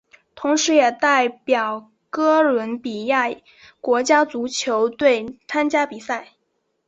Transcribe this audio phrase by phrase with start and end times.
[0.33, 3.27] 同时也代表哥伦比亚
[3.81, 6.29] 国家足球队参加比赛。